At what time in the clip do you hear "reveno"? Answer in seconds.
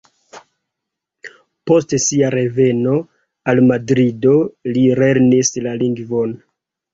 2.35-2.93